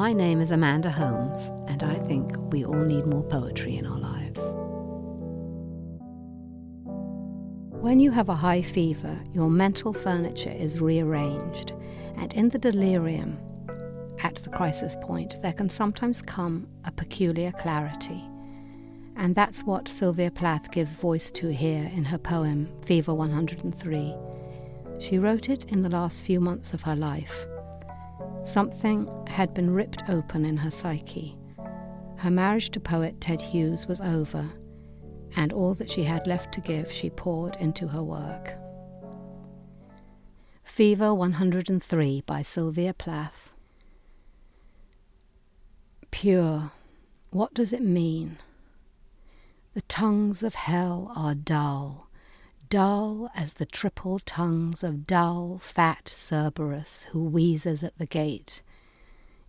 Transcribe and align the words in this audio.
My 0.00 0.14
name 0.14 0.40
is 0.40 0.50
Amanda 0.50 0.90
Holmes, 0.90 1.50
and 1.68 1.82
I 1.82 1.96
think 1.96 2.34
we 2.50 2.64
all 2.64 2.86
need 2.86 3.04
more 3.04 3.22
poetry 3.22 3.76
in 3.76 3.84
our 3.84 3.98
lives. 3.98 4.40
When 7.82 8.00
you 8.00 8.10
have 8.10 8.30
a 8.30 8.34
high 8.34 8.62
fever, 8.62 9.20
your 9.34 9.50
mental 9.50 9.92
furniture 9.92 10.54
is 10.56 10.80
rearranged, 10.80 11.74
and 12.16 12.32
in 12.32 12.48
the 12.48 12.58
delirium, 12.58 13.36
at 14.22 14.36
the 14.36 14.48
crisis 14.48 14.96
point, 15.02 15.36
there 15.42 15.52
can 15.52 15.68
sometimes 15.68 16.22
come 16.22 16.66
a 16.86 16.92
peculiar 16.92 17.52
clarity. 17.52 18.24
And 19.16 19.34
that's 19.34 19.64
what 19.64 19.86
Sylvia 19.86 20.30
Plath 20.30 20.70
gives 20.70 20.96
voice 20.96 21.30
to 21.32 21.52
here 21.52 21.90
in 21.94 22.06
her 22.06 22.16
poem, 22.16 22.70
Fever 22.86 23.12
103. 23.12 24.14
She 24.98 25.18
wrote 25.18 25.50
it 25.50 25.66
in 25.66 25.82
the 25.82 25.90
last 25.90 26.22
few 26.22 26.40
months 26.40 26.72
of 26.72 26.80
her 26.80 26.96
life. 26.96 27.46
Something 28.44 29.08
had 29.26 29.54
been 29.54 29.70
ripped 29.70 30.02
open 30.08 30.44
in 30.44 30.56
her 30.56 30.70
psyche. 30.70 31.36
Her 32.16 32.30
marriage 32.30 32.70
to 32.70 32.80
poet 32.80 33.20
Ted 33.20 33.40
Hughes 33.40 33.86
was 33.86 34.00
over, 34.00 34.50
and 35.36 35.52
all 35.52 35.74
that 35.74 35.90
she 35.90 36.04
had 36.04 36.26
left 36.26 36.52
to 36.54 36.60
give 36.60 36.90
she 36.90 37.10
poured 37.10 37.56
into 37.56 37.88
her 37.88 38.02
work. 38.02 38.56
Fever 40.64 41.14
103 41.14 42.22
by 42.26 42.42
Sylvia 42.42 42.94
Plath. 42.94 43.52
Pure, 46.10 46.72
what 47.30 47.54
does 47.54 47.72
it 47.72 47.82
mean? 47.82 48.38
The 49.74 49.82
tongues 49.82 50.42
of 50.42 50.54
hell 50.54 51.12
are 51.14 51.34
dull, 51.34 52.09
dull 52.70 53.28
as 53.34 53.54
the 53.54 53.66
triple 53.66 54.20
tongues 54.20 54.82
of 54.82 55.06
dull, 55.06 55.58
fat 55.60 56.08
Cerberus 56.08 57.02
who 57.10 57.24
wheezes 57.24 57.82
at 57.82 57.98
the 57.98 58.06
gate, 58.06 58.62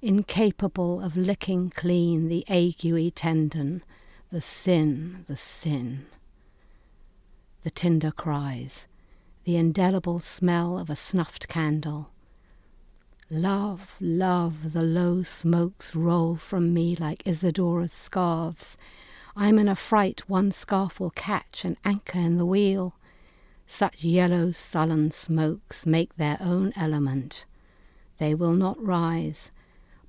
incapable 0.02 1.00
of 1.00 1.16
licking 1.16 1.69
clean 1.69 2.28
the 2.28 2.44
aguey 2.50 3.11
tendon, 3.13 3.83
the 4.31 4.41
sin, 4.41 5.23
the 5.28 5.38
sin. 5.38 6.08
The 7.63 7.69
tinder 7.69 8.11
cries, 8.11 8.88
the 9.44 9.56
indelible 9.56 10.19
smell 10.19 10.80
of 10.80 10.89
a 10.89 10.95
snuffed 10.95 11.47
candle. 11.47 12.09
Love, 13.30 13.95
love, 14.02 14.73
the 14.73 14.81
low 14.81 15.22
smokes 15.22 15.95
roll 15.95 16.35
from 16.35 16.73
me 16.73 16.95
like 16.95 17.23
Isadora's 17.25 17.94
scarves 17.94 18.78
I'm 19.35 19.58
in 19.59 19.67
a 19.69 19.75
fright 19.75 20.28
one 20.28 20.52
scarf 20.52 21.00
will 21.00 21.11
catch 21.11 21.63
and 21.63 21.78
anchor 21.85 22.19
in 22.19 22.38
the 22.38 22.45
wheel. 22.45 22.95
Such 23.73 24.03
yellow, 24.03 24.52
sullen 24.52 25.11
smokes 25.11 25.86
make 25.86 26.17
their 26.17 26.38
own 26.41 26.73
element. 26.75 27.45
They 28.17 28.36
will 28.36 28.52
not 28.52 28.78
rise, 28.83 29.50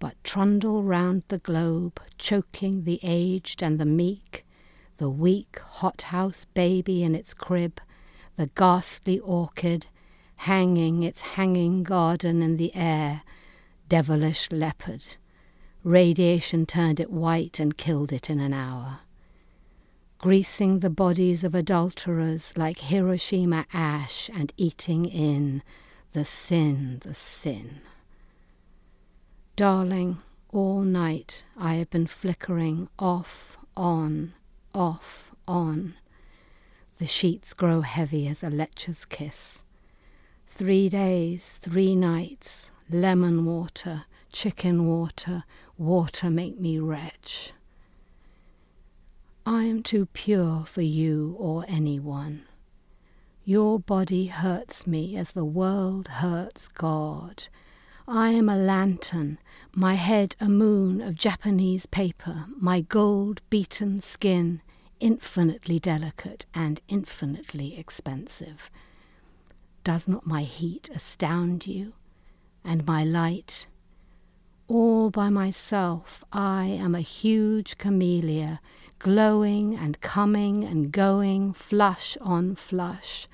but 0.01 0.23
trundle 0.25 0.83
round 0.83 1.23
the 1.29 1.39
globe, 1.39 2.01
choking 2.19 2.83
the 2.83 2.99
aged 3.05 3.63
and 3.63 3.79
the 3.79 3.87
meek, 3.87 4.45
the 4.99 5.09
weak 5.09 5.61
hothouse 5.61 6.45
baby 6.45 7.05
in 7.05 7.15
its 7.15 7.35
crib, 7.35 7.81
the 8.35 8.51
ghastly 8.57 9.21
orchid, 9.21 9.87
hanging 10.39 11.05
its 11.05 11.21
hanging 11.21 11.85
garden 11.85 12.43
in 12.43 12.57
the 12.57 12.75
air, 12.75 13.23
devilish 13.89 14.51
leopard. 14.51 15.05
Radiation 15.85 16.67
turned 16.67 16.99
it 16.99 17.13
white 17.13 17.61
and 17.61 17.79
killed 17.79 18.13
it 18.13 18.29
in 18.29 18.41
an 18.41 18.53
hour 18.53 19.03
greasing 20.23 20.79
the 20.79 20.89
bodies 20.89 21.43
of 21.43 21.53
adulterers 21.53 22.53
like 22.57 22.79
Hiroshima 22.79 23.67
ash 23.73 24.31
and 24.33 24.53
eating 24.57 25.05
in 25.05 25.65
the 26.13 26.25
sin, 26.25 27.01
the 27.01 27.13
sin. 27.13 27.81
Darling, 29.57 30.23
all 30.51 30.83
night 30.83 31.43
I 31.59 31.75
have 31.75 31.91
been 31.91 32.07
flickering 32.07 32.89
off, 33.01 33.57
on, 33.77 34.35
off, 34.73 35.33
on. 35.49 35.95
The 36.99 37.09
sheets 37.09 37.53
grow 37.53 37.81
heavy 37.81 38.29
as 38.29 38.45
a 38.45 38.49
lecher's 38.49 39.05
kiss. 39.05 39.65
Three 40.47 40.89
days, 40.89 41.59
three 41.61 41.97
nights, 41.97 42.71
lemon 42.89 43.45
water, 43.45 44.05
chicken 44.31 44.87
water, 44.87 45.43
water 45.77 46.31
make 46.31 46.61
me 46.61 46.79
retch. 46.79 47.55
I 49.63 49.67
am 49.67 49.85
too 49.85 50.07
pure 50.07 50.65
for 50.67 50.83
you 50.83 51.37
or 51.39 51.65
anyone. 51.69 52.47
Your 53.45 53.79
body 53.79 54.27
hurts 54.27 54.89
me 54.89 55.17
as 55.17 55.31
the 55.31 55.45
world 55.45 56.09
hurts 56.09 56.67
God. 56.67 57.45
I 58.09 58.31
am 58.31 58.49
a 58.49 58.57
lantern, 58.57 59.39
my 59.73 59.95
head 59.95 60.35
a 60.41 60.49
moon 60.49 61.01
of 61.01 61.15
Japanese 61.15 61.87
paper, 61.87 62.47
my 62.59 62.81
gold 62.81 63.41
beaten 63.51 64.01
skin 64.01 64.63
infinitely 64.99 65.79
delicate 65.79 66.45
and 66.53 66.81
infinitely 66.89 67.79
expensive. 67.79 68.69
Does 69.85 70.09
not 70.09 70.27
my 70.27 70.43
heat 70.43 70.91
astound 70.93 71.69
you? 71.69 71.93
And 72.65 72.85
my 72.85 73.05
light? 73.05 73.67
All 74.75 75.11
by 75.11 75.29
myself, 75.29 76.25
I 76.33 76.65
am 76.65 76.95
a 76.95 77.03
huge 77.03 77.77
camellia 77.77 78.59
glowing 78.99 79.75
and 79.77 80.01
coming 80.01 80.65
and 80.65 80.91
going, 80.91 81.53
flush 81.53 82.17
on 82.23 82.55
flush. 82.55 83.29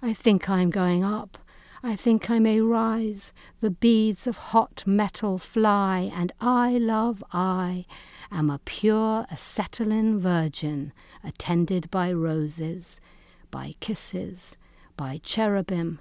I 0.00 0.12
think 0.12 0.48
I 0.48 0.62
am 0.62 0.70
going 0.70 1.02
up. 1.02 1.38
I 1.82 1.96
think 1.96 2.30
I 2.30 2.38
may 2.38 2.60
rise. 2.60 3.32
The 3.60 3.72
beads 3.72 4.28
of 4.28 4.36
hot 4.36 4.84
metal 4.86 5.38
fly, 5.38 6.08
and 6.14 6.30
I, 6.40 6.78
love, 6.78 7.24
I 7.32 7.84
am 8.30 8.48
a 8.48 8.60
pure 8.64 9.26
acetylene 9.28 10.20
virgin, 10.20 10.92
attended 11.24 11.90
by 11.90 12.12
roses, 12.12 13.00
by 13.50 13.74
kisses, 13.80 14.56
by 14.96 15.18
cherubim, 15.24 15.98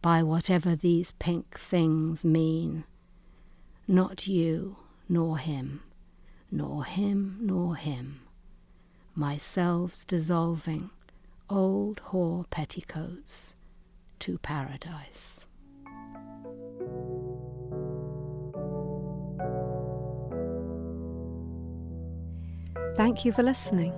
by 0.00 0.22
whatever 0.22 0.74
these 0.74 1.12
pink 1.18 1.58
things 1.58 2.24
mean. 2.24 2.84
Not 3.88 4.26
you, 4.26 4.76
nor 5.08 5.38
him, 5.38 5.82
nor 6.50 6.84
him, 6.84 7.38
nor 7.40 7.76
him 7.76 8.20
myselves 9.16 10.04
dissolving, 10.04 10.90
old 11.48 12.02
whore 12.08 12.48
petticoats 12.50 13.54
to 14.18 14.36
paradise. 14.38 15.40
Thank 22.96 23.24
you 23.24 23.32
for 23.32 23.42
listening. 23.42 23.92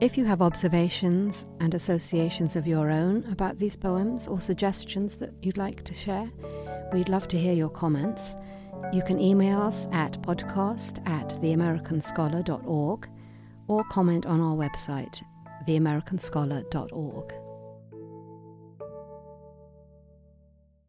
If 0.00 0.18
you 0.18 0.24
have 0.24 0.42
observations 0.42 1.46
and 1.60 1.74
associations 1.74 2.56
of 2.56 2.66
your 2.66 2.90
own 2.90 3.24
about 3.30 3.58
these 3.58 3.76
poems 3.76 4.26
or 4.26 4.40
suggestions 4.40 5.16
that 5.16 5.32
you'd 5.42 5.56
like 5.56 5.82
to 5.84 5.94
share, 5.94 6.30
we'd 6.92 7.08
love 7.08 7.28
to 7.28 7.38
hear 7.38 7.54
your 7.54 7.70
comments. 7.70 8.36
You 8.92 9.02
can 9.02 9.20
email 9.20 9.60
us 9.60 9.86
at 9.92 10.20
podcast 10.22 11.06
at 11.08 11.30
theamericanscholar.org 11.40 13.08
or 13.66 13.84
comment 13.90 14.26
on 14.26 14.40
our 14.40 14.56
website, 14.56 15.22
theamericanscholar.org. 15.66 17.43